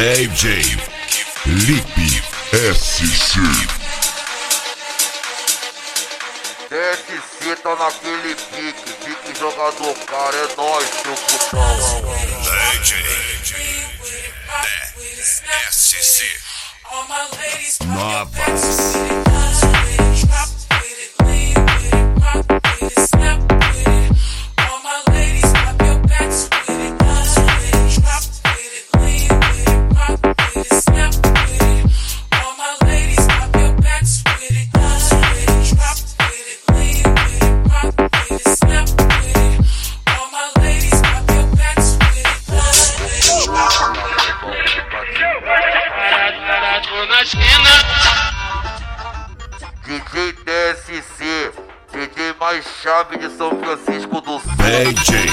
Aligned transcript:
DJ 0.00 0.62
Lipe 1.46 2.22
SC. 2.74 3.40
DSC 6.68 7.56
tá 7.62 7.76
naquele 7.76 8.34
pique, 8.34 8.92
pique 9.04 9.38
jogador, 9.38 9.94
cara, 10.06 10.36
é 10.36 10.56
nóis, 10.56 10.88
seu 10.88 11.14
putão. 11.14 11.76
DJ. 12.72 12.90
Novas. 17.86 18.19
Chave 52.58 53.16
de 53.16 53.30
São 53.36 53.56
Francisco 53.60 54.20
do 54.20 54.40
Sul. 54.40 54.50
DJ 54.92 55.26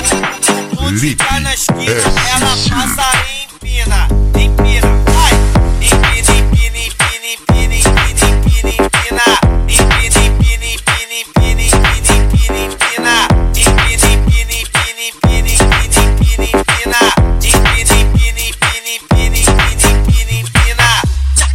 Lipe 0.92 1.00
Ficar 1.00 1.42
na 1.42 1.52
esquina, 1.52 1.92
ela 1.92 2.54
passa 2.70 3.12
e 3.26 3.46
empina, 3.46 4.08
empina, 4.40 4.88
vai. 5.12 5.34
Empina, 5.82 6.32
empina, 6.38 6.78
empina, 6.78 7.28
empina, 7.34 7.74
empina, 7.74 8.22
empina, 8.30 8.70
empina. 8.70 9.26
Empina, 9.68 10.20
empina, 10.22 10.66
empina, 10.68 11.16
empina, 11.18 11.62
empina, 11.64 12.14
empina, 12.14 12.59
empina. 12.62 13.16
Empina, 13.56 14.06
empina, 14.14 14.54
empina, 14.54 15.02
empina, 15.02 15.50
empina, 15.50 15.98
empina, 15.98 16.46
empina. 16.46 17.02
Empina, 17.42 17.81
empina, 17.81 18.42
empina, 18.46 18.94
empina, 18.94 19.38
empina, 19.38 19.90
empina, 19.90 20.34
empina. 20.38 20.88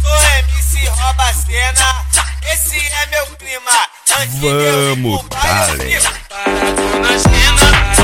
O 0.03 0.15
MC 0.43 0.85
rouba 0.89 1.23
a 1.23 1.33
cena, 1.33 1.87
esse 2.53 2.77
é 2.77 3.05
meu 3.07 3.25
clima. 3.37 3.71
Antes 4.19 4.39
de 4.39 4.45
eu 4.45 4.61
ir 4.61 4.89
Vamos, 4.89 5.21
pro 5.23 5.29
baile. 5.39 6.01
Parado 6.29 6.99
na 6.99 7.13
esquina, 7.15 8.02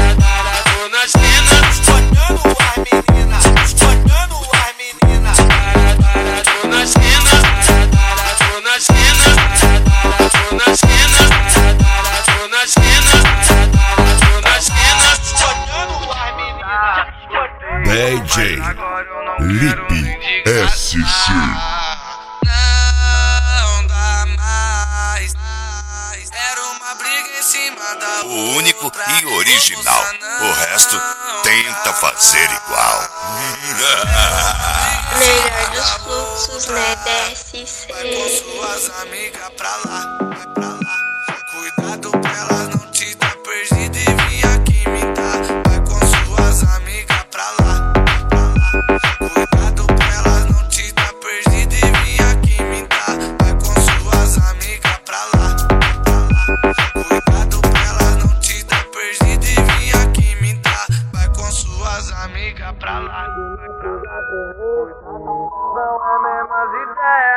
O 28.25 28.57
único 28.57 28.91
e 29.21 29.25
original. 29.25 30.03
O 30.41 30.51
resto 30.53 31.01
tenta 31.43 31.93
fazer 31.93 32.49
igual. 32.51 33.09
Melhor 35.17 35.69
dos 35.71 35.89
fluxos, 36.03 36.65
né? 36.67 36.95
DSC. 37.29 37.65
suas 38.43 38.89
amigas 39.01 39.49
pra 39.57 39.75
lá, 39.85 40.17
vai 40.19 40.47
pra 40.53 40.67
lá. 40.67 40.88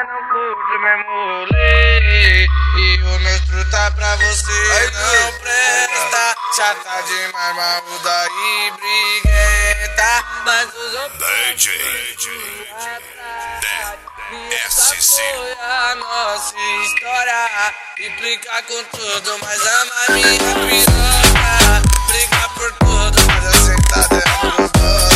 Ideias, 0.02 0.08
não 0.08 0.22
curte 0.28 0.78
mesmo 0.78 1.04
rolê 1.10 2.46
E 2.76 3.02
o 3.02 3.18
meu 3.20 3.46
truta 3.46 3.90
pra 3.92 4.16
você 4.16 4.90
não 4.90 5.32
presta. 5.40 6.36
Chata 6.56 7.02
demais, 7.04 7.56
marruda 7.56 8.26
e 8.28 8.70
briguenta. 8.72 10.24
Mas 10.44 10.68
os 10.74 10.94
outros 10.94 11.66
foi 15.08 15.52
a 15.60 15.94
nossa 15.94 16.54
história. 16.84 17.74
Implica 17.98 18.62
com 18.62 18.84
tudo, 18.96 19.38
mas 19.40 19.60
ama 19.66 19.92
minha 20.10 20.38
piroca. 20.38 21.82
Briga 22.08 22.48
por 22.54 22.72
tudo, 22.72 23.18
mas 23.26 23.46
a 23.46 23.52
sentada 23.52 24.16
é 24.16 24.24
gostosa 24.56 25.11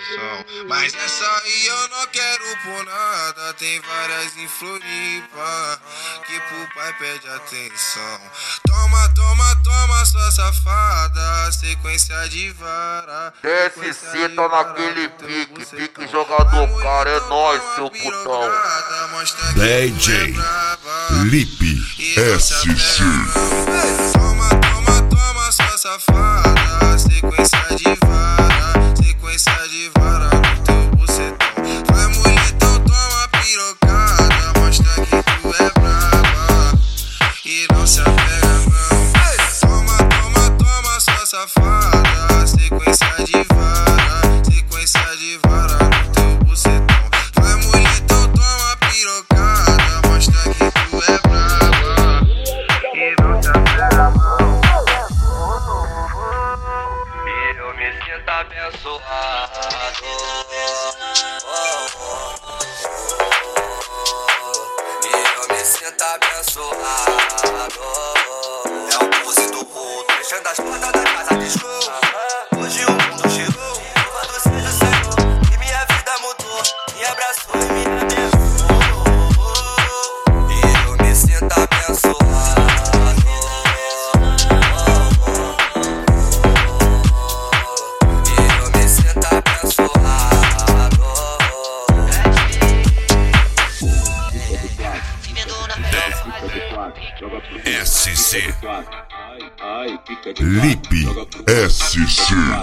condição 0.00 0.66
Mas 0.68 0.94
essa 0.94 1.42
aí 1.44 1.66
eu 1.66 1.88
não 1.88 2.06
quero 2.08 2.44
por 2.64 2.84
nada. 2.84 3.54
Tem 3.54 3.80
várias 3.80 4.36
em 4.36 4.48
Floripa 4.48 5.80
Que 6.26 6.40
pro 6.40 6.74
pai 6.74 6.92
pede 6.98 7.28
atenção. 7.28 8.20
Toma, 8.66 9.08
toma, 9.14 9.56
toma 9.62 10.04
sua 10.04 10.30
safada. 10.30 11.52
Sequência 11.52 12.28
de 12.28 12.50
vara. 12.52 13.32
DSC 13.42 14.28
tá 14.30 14.48
naquele 14.48 15.08
pique, 15.08 15.66
pique 15.66 16.08
jogador, 16.10 16.82
cara, 16.82 17.10
é 17.10 17.20
nóis, 17.20 17.62
seu 17.74 17.90
putão. 17.90 18.50
DJ 19.54 20.34
Lipe 21.24 21.80
SC. 22.38 23.69
So. 58.82 58.96
Uh, 58.96 59.19
SC. 98.20 98.52
Lip 100.40 100.86
SC. 101.68 102.60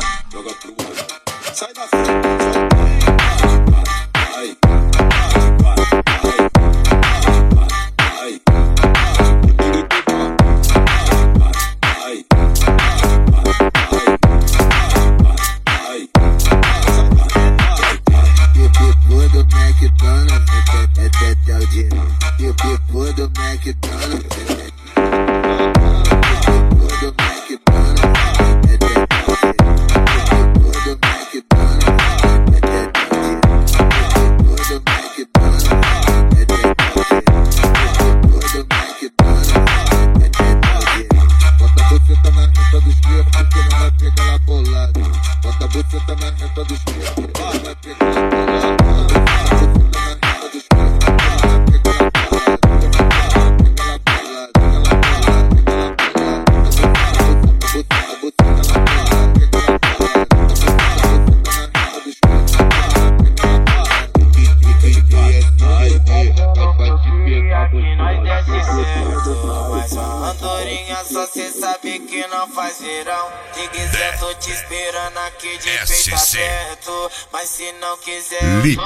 Andorinha, 70.24 71.04
só 71.06 71.26
cê 71.28 71.52
sabe 71.52 72.00
que 72.00 72.26
não 72.28 72.48
faz 72.48 72.80
verão. 72.80 73.32
Se 73.54 73.68
quiser, 73.70 74.20
tô 74.20 74.34
te 74.36 74.52
esperando 74.52 75.18
aqui 75.28 75.58
de 75.58 75.70
SC. 75.86 76.12
peito 76.12 76.16
aberto. 76.16 77.12
Mas 77.32 77.50
se 77.50 77.72
não 77.74 77.98
quiser, 77.98 78.44
Lip 78.64 78.82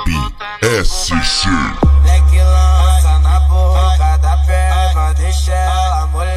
SC. 0.84 1.14
Leque 2.04 2.42
lança 2.42 3.20
na 3.20 3.40
boca 3.42 4.18
da 4.18 4.38
perna, 4.46 5.14
deixa 5.14 5.54
ela 5.54 6.08
molhar. 6.08 6.31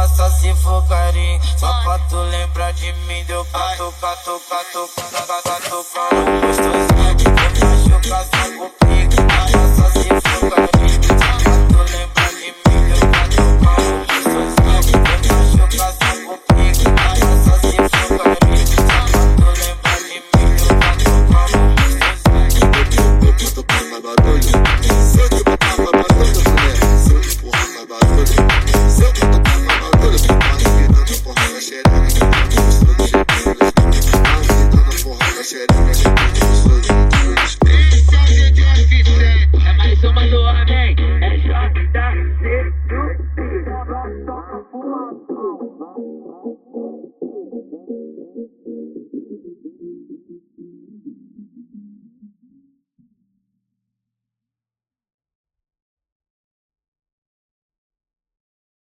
faça 0.00 0.30
se 0.30 0.54
for 0.54 0.82
carinho. 0.88 1.40
Só 1.58 1.72
pra 1.82 1.98
tu 2.08 2.16
lembrar 2.16 2.72
de 2.72 2.92
mim, 2.92 3.24
deu 3.26 3.44
pra 3.46 3.76
tocar, 3.76 4.16
tocar, 4.16 4.64
tocar, 4.72 5.26
tocar, 5.26 5.60
tocar. 5.68 6.08
Gostosinha 6.46 7.14
de 7.14 7.24
cacho, 7.24 8.08
casa 8.08 8.50
complica. 8.56 9.16
Faça 9.76 10.00
se 10.00 10.08
for 10.08 10.19